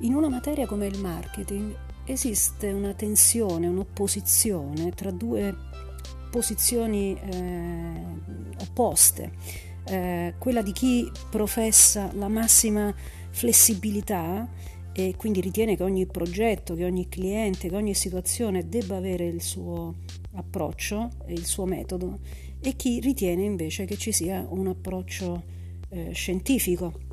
In 0.00 0.14
una 0.14 0.28
materia 0.28 0.66
come 0.66 0.86
il 0.86 1.00
marketing 1.00 1.74
esiste 2.04 2.70
una 2.70 2.92
tensione, 2.92 3.66
un'opposizione 3.66 4.90
tra 4.90 5.10
due 5.10 5.54
posizioni 6.30 7.18
eh, 7.18 7.92
opposte, 8.60 9.32
eh, 9.86 10.34
quella 10.38 10.60
di 10.60 10.72
chi 10.72 11.10
professa 11.30 12.10
la 12.12 12.28
massima 12.28 12.94
flessibilità 13.30 14.46
e 14.92 15.14
quindi 15.16 15.40
ritiene 15.40 15.76
che 15.76 15.82
ogni 15.82 16.04
progetto, 16.04 16.74
che 16.74 16.84
ogni 16.84 17.08
cliente, 17.08 17.70
che 17.70 17.76
ogni 17.76 17.94
situazione 17.94 18.68
debba 18.68 18.96
avere 18.96 19.26
il 19.26 19.40
suo 19.40 19.94
approccio 20.34 21.08
e 21.24 21.32
il 21.32 21.46
suo 21.46 21.64
metodo 21.64 22.18
e 22.60 22.76
chi 22.76 23.00
ritiene 23.00 23.44
invece 23.44 23.86
che 23.86 23.96
ci 23.96 24.12
sia 24.12 24.44
un 24.46 24.66
approccio 24.66 25.42
eh, 25.88 26.12
scientifico 26.12 27.05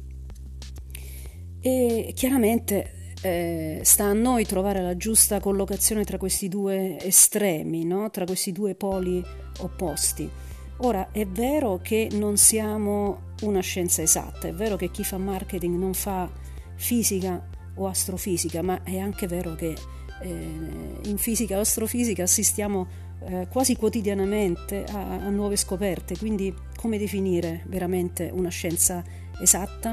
e 1.66 2.12
chiaramente 2.13 3.13
eh, 3.22 3.80
sta 3.84 4.04
a 4.04 4.13
noi 4.13 4.45
trovare 4.45 4.81
la 4.81 4.98
giusta 4.98 5.40
collocazione 5.40 6.04
tra 6.04 6.17
questi 6.17 6.49
due 6.49 6.99
estremi, 6.99 7.85
no? 7.85 8.09
tra 8.09 8.26
questi 8.26 8.52
due 8.52 8.76
poli 8.76 9.23
opposti. 9.59 10.30
Ora, 10.77 11.12
è 11.12 11.26
vero 11.26 11.80
che 11.81 12.09
non 12.12 12.35
siamo 12.35 13.31
una 13.44 13.62
scienza 13.62 14.02
esatta, 14.02 14.49
è 14.49 14.54
vero 14.54 14.76
che 14.76 14.91
chi 14.91 15.05
fa 15.05 15.18
marketing 15.18 15.77
non 15.77 15.94
fa 15.94 16.30
fisica 16.76 17.41
o 17.76 17.88
astrofisica, 17.88 18.62
ma 18.62 18.84
è 18.84 18.98
anche 18.98 19.26
vero 19.26 19.55
che 19.55 19.73
eh, 20.21 20.30
in 21.05 21.18
fisica 21.18 21.55
o 21.57 21.62
astrofisica 21.62 22.23
assistiamo 22.23 22.88
eh, 23.26 23.48
quasi 23.49 23.77
quotidianamente 23.77 24.84
a, 24.84 25.20
a 25.21 25.30
nuove 25.30 25.55
scoperte, 25.55 26.18
quindi 26.18 26.54
come 26.76 26.98
definire 26.98 27.63
veramente 27.68 28.30
una 28.34 28.49
scienza 28.49 28.98
esatta, 28.98 29.23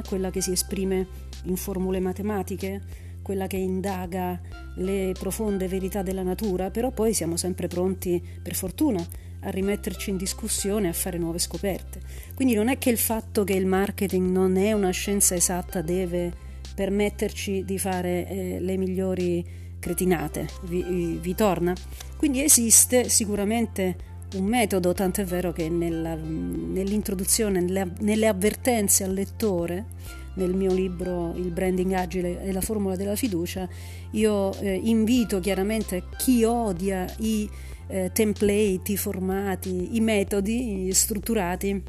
quella 0.08 0.30
che 0.30 0.40
si 0.40 0.52
esprime 0.52 1.06
in 1.44 1.56
formule 1.56 2.00
matematiche, 2.00 2.80
quella 3.22 3.46
che 3.46 3.56
indaga 3.56 4.40
le 4.76 5.14
profonde 5.18 5.68
verità 5.68 6.02
della 6.02 6.22
natura, 6.22 6.70
però 6.70 6.90
poi 6.90 7.14
siamo 7.14 7.36
sempre 7.36 7.68
pronti, 7.68 8.22
per 8.42 8.54
fortuna, 8.54 9.04
a 9.42 9.50
rimetterci 9.50 10.10
in 10.10 10.16
discussione, 10.16 10.88
a 10.88 10.92
fare 10.92 11.18
nuove 11.18 11.38
scoperte. 11.38 12.00
Quindi 12.34 12.54
non 12.54 12.68
è 12.68 12.78
che 12.78 12.90
il 12.90 12.98
fatto 12.98 13.44
che 13.44 13.54
il 13.54 13.66
marketing 13.66 14.30
non 14.30 14.56
è 14.56 14.72
una 14.72 14.90
scienza 14.90 15.34
esatta 15.34 15.82
deve 15.82 16.32
permetterci 16.74 17.64
di 17.64 17.78
fare 17.78 18.28
eh, 18.28 18.60
le 18.60 18.76
migliori 18.76 19.44
cretinate, 19.78 20.48
vi, 20.62 21.18
vi, 21.20 21.34
torna? 21.34 21.74
Quindi 22.16 22.42
esiste 22.42 23.08
sicuramente 23.08 23.96
un 24.34 24.44
metodo, 24.44 24.92
tanto 24.92 25.20
è 25.20 25.24
vero 25.24 25.52
che 25.52 25.68
nella, 25.68 26.14
nell'introduzione, 26.14 27.60
nelle, 27.60 27.92
nelle 28.00 28.26
avvertenze 28.26 29.04
al 29.04 29.12
lettore, 29.12 29.86
nel 30.34 30.54
mio 30.54 30.72
libro 30.72 31.34
Il 31.34 31.50
branding 31.50 31.92
agile 31.92 32.42
e 32.42 32.52
la 32.52 32.60
formula 32.60 32.96
della 32.96 33.16
fiducia, 33.16 33.68
io 34.12 34.52
eh, 34.60 34.80
invito 34.82 35.40
chiaramente 35.40 36.04
chi 36.16 36.44
odia 36.44 37.12
i 37.18 37.48
eh, 37.88 38.10
template, 38.12 38.92
i 38.92 38.96
formati, 38.96 39.96
i 39.96 40.00
metodi 40.00 40.92
strutturati, 40.92 41.82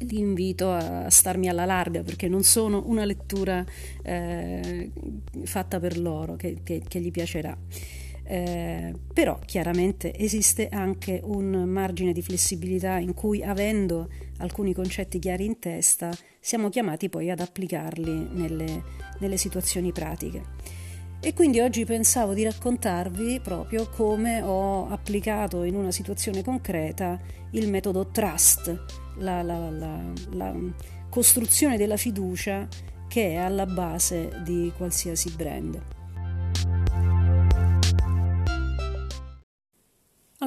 li 0.00 0.18
invito 0.18 0.70
a 0.70 1.08
starmi 1.08 1.48
alla 1.48 1.64
larga 1.64 2.02
perché 2.02 2.28
non 2.28 2.42
sono 2.42 2.82
una 2.86 3.04
lettura 3.04 3.64
eh, 4.02 4.90
fatta 5.44 5.78
per 5.80 5.98
loro 5.98 6.36
che, 6.36 6.58
che, 6.62 6.82
che 6.86 7.00
gli 7.00 7.10
piacerà. 7.10 7.56
Eh, 8.26 8.94
però 9.12 9.38
chiaramente 9.44 10.16
esiste 10.16 10.68
anche 10.68 11.20
un 11.22 11.64
margine 11.64 12.12
di 12.12 12.22
flessibilità 12.22 12.96
in 12.96 13.12
cui 13.12 13.42
avendo 13.42 14.08
alcuni 14.38 14.72
concetti 14.72 15.18
chiari 15.18 15.44
in 15.44 15.58
testa 15.58 16.10
siamo 16.40 16.70
chiamati 16.70 17.10
poi 17.10 17.30
ad 17.30 17.40
applicarli 17.40 18.28
nelle, 18.32 18.82
nelle 19.18 19.36
situazioni 19.36 19.92
pratiche. 19.92 20.42
E 21.20 21.32
quindi 21.32 21.60
oggi 21.60 21.86
pensavo 21.86 22.34
di 22.34 22.44
raccontarvi 22.44 23.40
proprio 23.40 23.88
come 23.88 24.42
ho 24.42 24.88
applicato 24.88 25.62
in 25.62 25.74
una 25.74 25.90
situazione 25.90 26.42
concreta 26.42 27.18
il 27.52 27.70
metodo 27.70 28.08
trust, 28.08 28.84
la, 29.18 29.40
la, 29.42 29.70
la, 29.70 30.12
la 30.32 30.54
costruzione 31.08 31.78
della 31.78 31.96
fiducia 31.96 32.68
che 33.08 33.30
è 33.30 33.36
alla 33.36 33.64
base 33.64 34.42
di 34.44 34.70
qualsiasi 34.76 35.30
brand. 35.30 35.93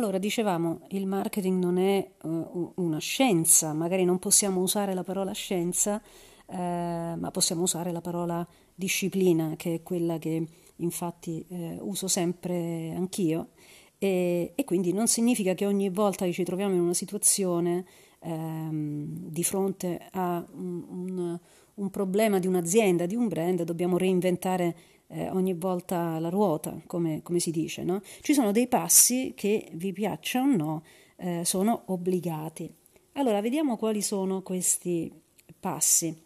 Allora, 0.08 0.22
dicevamo, 0.22 0.80
il 0.92 1.06
marketing 1.06 1.62
non 1.62 1.78
è 1.78 2.12
uh, 2.22 2.72
una 2.76 2.98
scienza, 2.98 3.74
magari 3.74 4.06
non 4.06 4.20
possiamo 4.20 4.62
usare 4.62 4.94
la 4.94 5.04
parola 5.04 5.34
scienza, 5.34 6.02
eh, 6.46 6.56
ma 6.56 7.30
possiamo 7.30 7.64
usare 7.64 7.92
la 7.92 8.00
parola 8.00 8.48
disciplina, 8.74 9.56
che 9.58 9.74
è 9.74 9.84
quella 9.84 10.18
che 10.18 10.48
infatti 10.78 11.46
eh, 11.50 11.78
uso 11.82 12.08
sempre 12.08 12.94
anch'io, 12.96 13.50
e, 13.98 14.54
e, 14.56 14.64
quindi 14.64 14.94
non 14.94 15.08
significa 15.08 15.54
che 15.56 15.66
ogni 15.66 15.90
volta 15.90 16.24
che 16.24 16.32
ci 16.32 16.46
troviamo 16.46 16.74
in 16.74 16.80
una 16.80 16.94
situazione 16.94 17.84
ehm, 18.20 19.28
di 19.28 19.44
fronte 19.44 20.08
a 20.12 20.42
un, 20.54 20.86
un, 20.88 21.40
un 21.74 21.90
problema 21.90 22.40
di 22.40 22.48
un'azienda, 22.48 23.06
di 23.06 23.16
un 23.16 23.28
brand, 23.28 23.64
dobbiamo 23.64 23.98
reinventare 23.98 24.74
eh, 25.08 25.30
ogni 25.30 25.54
volta 25.54 26.20
la 26.20 26.30
ruota, 26.30 26.80
come, 26.86 27.22
come 27.24 27.40
si 27.40 27.52
dice. 27.52 27.84
No? 27.84 28.02
Ci 28.22 28.34
sono 28.34 28.52
dei 28.52 28.68
passi 28.68 29.34
che, 29.36 29.70
vi 29.74 29.94
piaccia 29.94 30.42
o 30.42 30.46
no, 30.46 30.84
eh, 31.18 31.44
sono 31.46 31.84
obbligati. 31.86 32.74
Allora, 33.14 33.42
vediamo 33.42 33.78
quali 33.78 34.02
sono 34.02 34.42
questi 34.42 35.12
passi. 35.60 36.26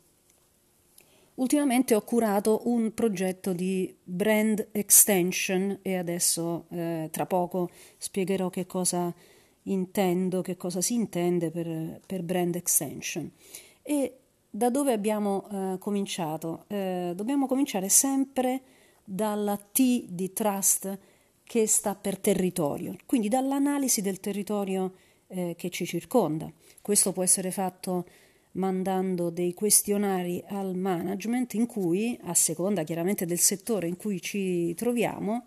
Ultimamente 1.35 1.95
ho 1.95 2.01
curato 2.01 2.61
un 2.65 2.93
progetto 2.93 3.53
di 3.53 3.95
brand 4.03 4.67
extension 4.73 5.79
e 5.81 5.95
adesso 5.95 6.65
eh, 6.69 7.07
tra 7.09 7.25
poco 7.25 7.69
spiegherò 7.97 8.49
che 8.49 8.65
cosa 8.65 9.13
intendo, 9.63 10.41
che 10.41 10.57
cosa 10.57 10.81
si 10.81 10.93
intende 10.93 11.49
per, 11.49 12.01
per 12.05 12.23
brand 12.23 12.55
extension. 12.55 13.31
E 13.81 14.20
da 14.53 14.69
dove 14.69 14.91
abbiamo 14.91 15.47
eh, 15.49 15.77
cominciato? 15.79 16.65
Eh, 16.67 17.13
dobbiamo 17.15 17.47
cominciare 17.47 17.87
sempre 17.87 18.61
dalla 19.03 19.55
T 19.57 20.05
di 20.09 20.33
trust 20.33 20.99
che 21.43 21.67
sta 21.67 21.95
per 21.95 22.19
territorio, 22.19 22.95
quindi 23.05 23.29
dall'analisi 23.29 24.01
del 24.01 24.19
territorio 24.19 24.93
eh, 25.27 25.55
che 25.57 25.69
ci 25.69 25.85
circonda. 25.85 26.51
Questo 26.81 27.13
può 27.13 27.23
essere 27.23 27.51
fatto 27.51 28.05
mandando 28.53 29.29
dei 29.29 29.53
questionari 29.53 30.43
al 30.47 30.75
management 30.75 31.53
in 31.53 31.65
cui, 31.65 32.19
a 32.23 32.33
seconda 32.33 32.83
chiaramente 32.83 33.25
del 33.25 33.39
settore 33.39 33.87
in 33.87 33.95
cui 33.95 34.21
ci 34.21 34.73
troviamo, 34.75 35.45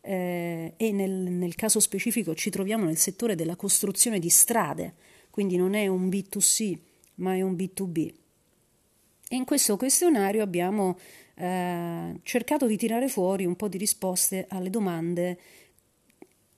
eh, 0.00 0.74
e 0.76 0.92
nel, 0.92 1.10
nel, 1.10 1.54
caso 1.56 1.80
specifico 1.80 2.34
ci 2.34 2.50
troviamo 2.50 2.84
nel 2.84 2.98
settore 2.98 3.34
della 3.34 3.56
costruzione 3.56 4.20
di 4.20 4.28
strade, 4.28 4.94
quindi 5.30 5.56
non 5.56 5.74
è 5.74 5.88
un 5.88 6.08
B2C 6.08 6.78
ma 7.16 7.34
è 7.34 7.40
un 7.40 7.54
B2B. 7.54 8.22
E 9.34 9.36
in 9.36 9.44
questo 9.44 9.76
questionario 9.76 10.44
abbiamo 10.44 10.96
eh, 11.34 12.20
cercato 12.22 12.68
di 12.68 12.76
tirare 12.76 13.08
fuori 13.08 13.44
un 13.44 13.56
po' 13.56 13.66
di 13.66 13.78
risposte 13.78 14.46
alle 14.48 14.70
domande. 14.70 15.38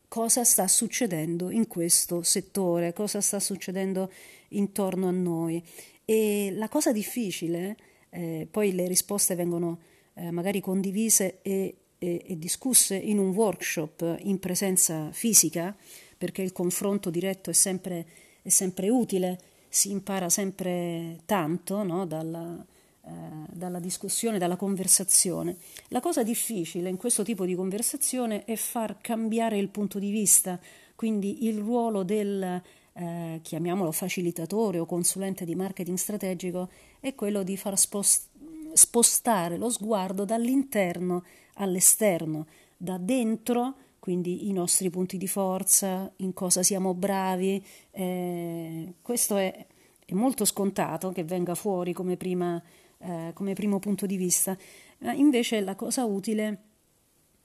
Cosa 0.08 0.44
sta 0.44 0.68
succedendo 0.68 1.48
in 1.48 1.68
questo 1.68 2.20
settore, 2.20 2.92
cosa 2.92 3.22
sta 3.22 3.40
succedendo 3.40 4.12
intorno 4.48 5.08
a 5.08 5.10
noi. 5.10 5.64
E 6.04 6.52
la 6.52 6.68
cosa 6.68 6.92
difficile, 6.92 7.76
eh, 8.10 8.46
poi 8.50 8.74
le 8.74 8.86
risposte 8.86 9.34
vengono 9.34 9.78
eh, 10.12 10.30
magari 10.30 10.60
condivise 10.60 11.38
e, 11.40 11.76
e, 11.96 12.24
e, 12.26 12.38
discusse 12.38 12.94
in 12.94 13.16
un 13.16 13.30
workshop 13.30 14.18
in 14.24 14.38
presenza 14.38 15.10
fisica, 15.12 15.74
perché 16.18 16.42
il 16.42 16.52
confronto 16.52 17.08
diretto 17.08 17.48
è 17.48 17.54
sempre, 17.54 18.06
è 18.42 18.50
sempre 18.50 18.90
utile, 18.90 19.40
si 19.76 19.90
impara 19.90 20.30
sempre 20.30 21.20
tanto 21.26 21.82
no? 21.82 22.06
dalla, 22.06 22.64
eh, 23.04 23.10
dalla 23.52 23.78
discussione, 23.78 24.38
dalla 24.38 24.56
conversazione. 24.56 25.58
La 25.88 26.00
cosa 26.00 26.22
difficile 26.22 26.88
in 26.88 26.96
questo 26.96 27.22
tipo 27.22 27.44
di 27.44 27.54
conversazione 27.54 28.46
è 28.46 28.56
far 28.56 28.96
cambiare 29.02 29.58
il 29.58 29.68
punto 29.68 29.98
di 29.98 30.10
vista, 30.10 30.58
quindi 30.94 31.44
il 31.44 31.58
ruolo 31.58 32.04
del, 32.04 32.62
eh, 32.94 33.40
chiamiamolo 33.42 33.92
facilitatore 33.92 34.78
o 34.78 34.86
consulente 34.86 35.44
di 35.44 35.54
marketing 35.54 35.98
strategico, 35.98 36.70
è 36.98 37.14
quello 37.14 37.42
di 37.42 37.58
far 37.58 37.78
spost- 37.78 38.30
spostare 38.72 39.58
lo 39.58 39.68
sguardo 39.68 40.24
dall'interno 40.24 41.22
all'esterno, 41.56 42.46
da 42.78 42.96
dentro 42.96 43.74
quindi 44.06 44.46
i 44.48 44.52
nostri 44.52 44.88
punti 44.88 45.16
di 45.16 45.26
forza, 45.26 46.08
in 46.18 46.32
cosa 46.32 46.62
siamo 46.62 46.94
bravi. 46.94 47.60
Eh, 47.90 48.94
questo 49.02 49.36
è, 49.36 49.66
è, 50.04 50.14
molto 50.14 50.44
scontato 50.44 51.10
che 51.10 51.24
venga 51.24 51.56
fuori 51.56 51.92
come 51.92 52.16
prima 52.16 52.62
eh, 52.98 53.32
come 53.34 53.54
primo 53.54 53.80
punto 53.80 54.06
di 54.06 54.16
vista. 54.16 54.56
Eh, 55.00 55.10
invece 55.14 55.58
la 55.58 55.74
cosa 55.74 56.04
utile 56.04 56.58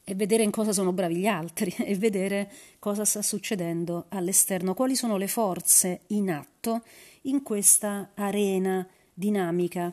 è 0.04 0.14
vedere 0.14 0.44
in 0.44 0.52
cosa 0.52 0.72
sono 0.72 0.94
bravi 0.94 1.16
gli 1.16 1.26
altri 1.26 1.74
e 1.84 1.96
vedere 1.96 2.52
cosa 2.78 3.06
sta 3.06 3.24
succedendo 3.24 4.06
all'esterno, 4.10 4.76
quali 4.76 4.96
sono 4.96 5.18
le 5.18 5.28
forze 5.28 6.02
in 6.10 6.30
atto 6.30 6.84
in 7.22 7.42
questa 7.42 8.12
arena 8.14 8.88
dinamica. 9.16 9.92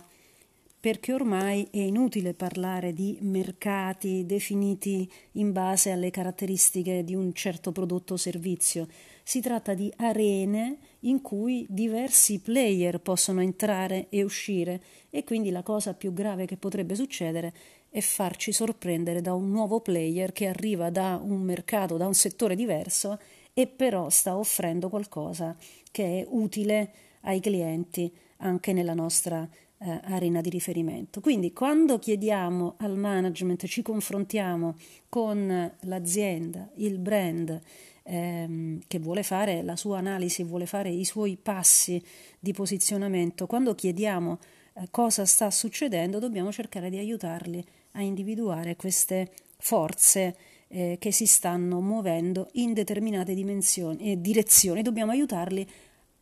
Perché 0.88 1.12
ormai 1.12 1.69
è 1.70 1.81
inutile 1.81 2.32
parlare 2.32 2.94
di 2.94 3.19
mercati 3.20 4.25
definiti 4.25 5.06
in 5.32 5.52
base 5.52 5.90
alle 5.90 6.11
caratteristiche 6.11 7.05
di 7.05 7.14
un 7.14 7.35
certo 7.35 7.73
prodotto 7.73 8.14
o 8.14 8.17
servizio. 8.17 8.88
Si 9.23 9.43
tratta 9.43 9.75
di 9.75 9.93
arene 9.96 10.79
in 11.00 11.20
cui 11.20 11.67
diversi 11.69 12.40
player 12.40 13.00
possono 13.00 13.43
entrare 13.43 14.06
e 14.08 14.23
uscire 14.23 14.81
e 15.11 15.25
quindi 15.25 15.50
la 15.50 15.62
cosa 15.62 15.93
più 15.93 16.14
grave 16.14 16.46
che 16.46 16.56
potrebbe 16.56 16.94
succedere 16.94 17.52
è 17.90 18.00
farci 18.00 18.50
sorprendere 18.50 19.20
da 19.20 19.35
un 19.35 19.50
nuovo 19.50 19.81
player 19.81 20.32
che 20.32 20.46
arriva 20.46 20.88
da 20.88 21.20
un 21.23 21.43
mercato, 21.43 21.99
da 21.99 22.06
un 22.06 22.14
settore 22.14 22.56
diverso 22.56 23.20
e 23.52 23.67
però 23.67 24.08
sta 24.08 24.38
offrendo 24.38 24.88
qualcosa 24.88 25.55
che 25.90 26.20
è 26.20 26.26
utile 26.31 26.93
ai 27.23 27.40
clienti 27.40 28.11
anche 28.38 28.73
nella 28.73 28.94
nostra 28.94 29.46
eh, 29.78 30.00
arena 30.04 30.40
di 30.40 30.50
riferimento. 30.50 31.20
Quindi 31.20 31.52
quando 31.52 31.98
chiediamo 31.98 32.75
al 32.78 32.96
management, 32.96 33.66
ci 33.66 33.82
confrontiamo 33.82 34.76
con 35.08 35.72
l'azienda, 35.80 36.69
il 36.76 36.98
brand 36.98 37.60
ehm, 38.02 38.80
che 38.86 38.98
vuole 38.98 39.22
fare 39.22 39.62
la 39.62 39.76
sua 39.76 39.98
analisi, 39.98 40.42
vuole 40.42 40.66
fare 40.66 40.90
i 40.90 41.04
suoi 41.04 41.36
passi 41.40 42.02
di 42.38 42.52
posizionamento, 42.52 43.46
quando 43.46 43.75
chiediamo 43.75 44.38
eh, 44.75 44.88
cosa 44.90 45.25
sta 45.25 45.50
succedendo, 45.50 46.19
dobbiamo 46.19 46.50
cercare 46.50 46.90
di 46.90 46.98
aiutarli 46.98 47.64
a 47.92 48.02
individuare 48.02 48.76
queste 48.76 49.30
forze 49.58 50.36
eh, 50.69 50.96
che 50.98 51.10
si 51.12 51.26
stanno 51.26 51.80
muovendo 51.80 52.48
in 52.52 52.72
determinate 52.72 53.34
dimensioni 53.34 54.12
e 54.12 54.20
direzioni, 54.20 54.82
dobbiamo 54.82 55.12
aiutarli 55.12 55.66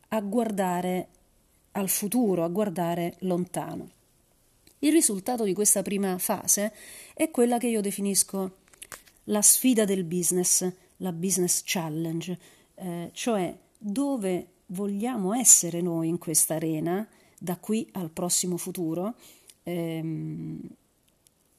a 0.09 0.21
guardare 0.21 1.09
al 1.77 1.89
futuro, 1.89 2.43
a 2.43 2.47
guardare 2.47 3.15
lontano. 3.19 3.89
Il 4.79 4.91
risultato 4.91 5.43
di 5.43 5.53
questa 5.53 5.81
prima 5.81 6.17
fase 6.17 6.73
è 7.13 7.31
quella 7.31 7.57
che 7.57 7.67
io 7.67 7.81
definisco 7.81 8.57
la 9.25 9.41
sfida 9.41 9.85
del 9.85 10.03
business, 10.03 10.69
la 10.97 11.11
business 11.11 11.61
challenge, 11.63 12.37
eh, 12.75 13.09
cioè 13.13 13.55
dove 13.77 14.47
vogliamo 14.67 15.33
essere 15.33 15.81
noi 15.81 16.09
in 16.09 16.17
questa 16.17 16.55
arena 16.55 17.07
da 17.37 17.57
qui 17.57 17.87
al 17.93 18.09
prossimo 18.09 18.57
futuro 18.57 19.15
ehm, 19.63 20.59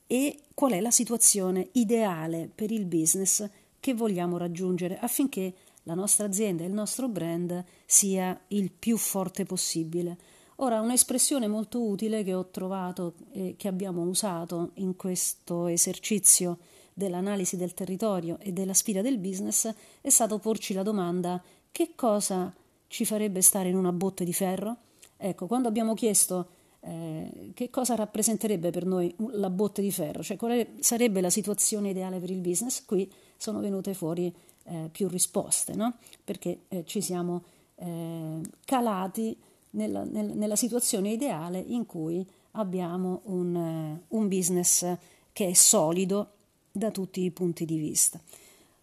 e 0.06 0.38
qual 0.54 0.72
è 0.72 0.80
la 0.80 0.90
situazione 0.90 1.68
ideale 1.72 2.50
per 2.52 2.70
il 2.70 2.84
business 2.84 3.48
che 3.78 3.94
vogliamo 3.94 4.36
raggiungere 4.36 4.98
affinché 4.98 5.54
la 5.88 5.94
nostra 5.94 6.26
azienda 6.26 6.64
e 6.64 6.66
il 6.66 6.72
nostro 6.74 7.08
brand 7.08 7.64
sia 7.86 8.38
il 8.48 8.70
più 8.70 8.98
forte 8.98 9.44
possibile. 9.44 10.18
Ora, 10.56 10.82
un'espressione 10.82 11.48
molto 11.48 11.82
utile 11.82 12.22
che 12.24 12.34
ho 12.34 12.50
trovato 12.50 13.14
e 13.32 13.54
che 13.56 13.68
abbiamo 13.68 14.02
usato 14.02 14.72
in 14.74 14.96
questo 14.96 15.66
esercizio 15.66 16.58
dell'analisi 16.92 17.56
del 17.56 17.72
territorio 17.72 18.36
e 18.40 18.52
della 18.52 18.74
sfida 18.74 19.00
del 19.00 19.16
business 19.16 19.72
è 20.02 20.10
stato 20.10 20.38
porci 20.38 20.74
la 20.74 20.82
domanda 20.82 21.42
che 21.72 21.92
cosa 21.94 22.52
ci 22.86 23.06
farebbe 23.06 23.40
stare 23.40 23.70
in 23.70 23.76
una 23.76 23.92
botte 23.92 24.24
di 24.24 24.32
ferro? 24.34 24.76
Ecco, 25.16 25.46
quando 25.46 25.68
abbiamo 25.68 25.94
chiesto 25.94 26.48
eh, 26.80 27.52
che 27.54 27.70
cosa 27.70 27.94
rappresenterebbe 27.94 28.70
per 28.70 28.84
noi 28.84 29.14
la 29.30 29.48
botte 29.48 29.80
di 29.80 29.90
ferro, 29.90 30.22
cioè 30.22 30.36
quale 30.36 30.74
sarebbe 30.80 31.22
la 31.22 31.30
situazione 31.30 31.90
ideale 31.90 32.18
per 32.18 32.30
il 32.30 32.40
business, 32.40 32.84
qui 32.84 33.10
sono 33.38 33.60
venute 33.60 33.94
fuori 33.94 34.34
eh, 34.68 34.88
più 34.90 35.08
risposte, 35.08 35.74
no? 35.74 35.94
perché 36.22 36.60
eh, 36.68 36.84
ci 36.84 37.00
siamo 37.00 37.42
eh, 37.76 38.40
calati 38.64 39.36
nella, 39.70 40.04
nel, 40.04 40.26
nella, 40.36 40.56
situazione 40.56 41.10
ideale 41.10 41.58
in 41.58 41.86
cui 41.86 42.26
abbiamo 42.52 43.20
un, 43.24 43.56
eh, 43.56 44.02
un 44.08 44.28
business 44.28 44.96
che 45.32 45.48
è 45.48 45.52
solido 45.52 46.32
da 46.70 46.90
tutti 46.90 47.22
i 47.22 47.30
punti 47.30 47.64
di 47.64 47.78
vista. 47.78 48.20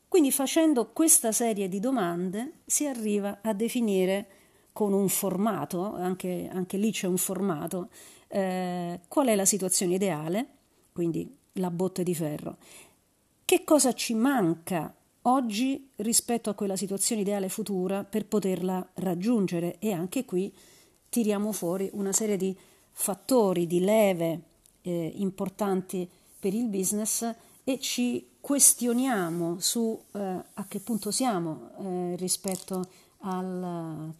Quindi 0.07 0.31
facendo 0.31 0.87
questa 0.91 1.31
serie 1.31 1.67
di 1.67 1.79
domande 1.79 2.59
si 2.65 2.85
arriva 2.85 3.39
a 3.41 3.53
definire 3.53 4.27
con 4.71 4.93
un 4.93 5.09
formato, 5.09 5.93
anche, 5.93 6.49
anche 6.51 6.77
lì 6.77 6.91
c'è 6.91 7.07
un 7.07 7.17
formato, 7.17 7.89
eh, 8.27 8.99
qual 9.07 9.27
è 9.27 9.35
la 9.35 9.45
situazione 9.45 9.95
ideale, 9.95 10.47
quindi 10.91 11.33
la 11.53 11.69
botte 11.69 12.03
di 12.03 12.15
ferro, 12.15 12.57
che 13.43 13.63
cosa 13.63 13.93
ci 13.93 14.13
manca 14.13 14.93
oggi 15.27 15.91
rispetto 15.97 16.49
a 16.49 16.53
quella 16.53 16.75
situazione 16.75 17.21
ideale 17.21 17.49
futura 17.49 18.03
per 18.03 18.25
poterla 18.25 18.85
raggiungere. 18.95 19.77
E 19.79 19.91
anche 19.91 20.25
qui 20.25 20.53
tiriamo 21.09 21.51
fuori 21.51 21.89
una 21.93 22.11
serie 22.11 22.37
di 22.37 22.55
fattori, 22.91 23.67
di 23.67 23.79
leve 23.79 24.41
eh, 24.81 25.11
importanti 25.15 26.09
per 26.39 26.53
il 26.53 26.67
business 26.67 27.33
e 27.63 27.79
ci 27.79 28.27
questioniamo 28.39 29.57
su 29.59 29.99
eh, 30.13 30.19
a 30.19 30.65
che 30.67 30.79
punto 30.79 31.09
siamo 31.09 31.71
eh, 31.79 32.15
rispetto 32.17 32.87
al, 33.21 34.13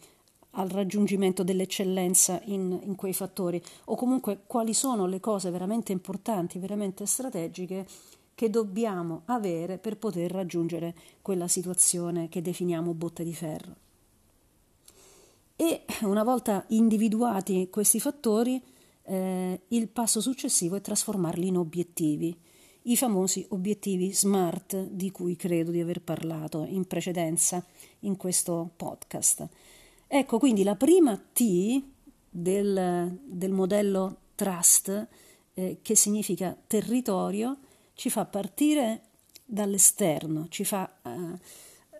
al, 0.50 0.68
raggiungimento 0.68 1.44
dell'eccellenza 1.44 2.40
in, 2.46 2.76
in 2.82 2.96
quei 2.96 3.12
fattori. 3.12 3.62
O 3.84 3.94
comunque 3.94 4.42
quali 4.46 4.74
sono 4.74 5.06
le 5.06 5.20
cose 5.20 5.50
veramente 5.50 5.92
importanti, 5.92 6.58
veramente 6.58 7.06
strategiche 7.06 7.86
che 8.36 8.50
dobbiamo 8.50 9.22
avere 9.24 9.78
per 9.78 9.96
poter 9.96 10.30
raggiungere 10.30 10.94
quella 11.22 11.48
situazione 11.48 12.28
che 12.28 12.42
definiamo 12.42 12.92
botte 12.92 13.24
di 13.24 13.34
ferro. 13.34 13.74
E 15.56 15.86
una 16.02 16.22
volta 16.22 16.66
individuati 16.68 17.70
questi 17.70 17.98
fattori, 17.98 18.62
eh, 19.04 19.60
il 19.68 19.88
passo 19.88 20.20
successivo 20.20 20.76
è 20.76 20.82
trasformarli 20.82 21.46
in 21.46 21.56
obiettivi, 21.56 22.38
i 22.82 22.96
famosi 22.98 23.46
obiettivi 23.48 24.12
SMART 24.12 24.82
di 24.90 25.10
cui 25.10 25.34
credo 25.34 25.70
di 25.70 25.80
aver 25.80 26.02
parlato 26.02 26.66
in 26.68 26.86
precedenza 26.86 27.64
in 28.00 28.18
questo 28.18 28.70
podcast. 28.76 29.48
Ecco 30.06 30.38
quindi 30.38 30.62
la 30.62 30.76
prima 30.76 31.16
T 31.16 31.82
del, 32.28 33.18
del 33.24 33.50
modello 33.50 34.18
Trust, 34.34 35.08
eh, 35.54 35.78
che 35.80 35.96
significa 35.96 36.54
territorio, 36.66 37.60
ci 37.96 38.10
fa 38.10 38.26
partire 38.26 39.00
dall'esterno, 39.44 40.46
ci 40.50 40.64
fa 40.64 40.98
eh, 41.02 41.38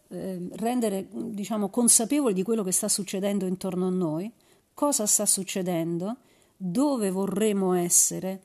eh, 0.08 0.48
rendere 0.52 1.08
diciamo, 1.10 1.70
consapevoli 1.70 2.34
di 2.34 2.43
quello 2.43 2.62
che 2.62 2.70
sta 2.70 2.87
succedendo 2.87 3.46
intorno 3.46 3.87
a 3.87 3.90
noi, 3.90 4.31
cosa 4.75 5.06
sta 5.06 5.25
succedendo, 5.25 6.19
dove 6.54 7.10
vorremmo 7.10 7.72
essere 7.72 8.43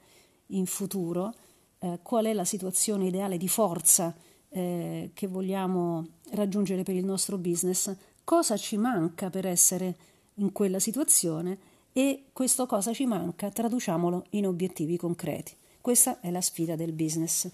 in 0.48 0.66
futuro, 0.66 1.34
eh, 1.80 2.00
qual 2.02 2.26
è 2.26 2.34
la 2.34 2.46
situazione 2.46 3.08
ideale 3.08 3.36
di 3.38 3.50
forza 3.50 4.16
eh, 4.48 5.12
che 5.14 5.28
vogliamo 5.28 6.08
raggiungere 6.32 6.84
per 6.84 6.96
il 6.96 7.06
nostro 7.06 7.38
business, 7.38 7.94
cosa 8.24 8.56
ci 8.56 8.78
manca 8.78 9.30
per 9.30 9.46
essere 9.46 9.98
in 10.36 10.54
quella 10.54 10.80
situazione? 10.80 11.58
E 11.92 12.28
questo 12.32 12.66
cosa 12.66 12.94
ci 12.94 13.06
manca 13.06 13.50
traduciamolo 13.50 14.28
in 14.32 14.48
obiettivi 14.48 14.96
concreti. 14.96 15.60
Questa 15.82 16.20
è 16.20 16.30
la 16.30 16.42
sfida 16.42 16.76
del 16.76 16.94
business. 16.94 17.50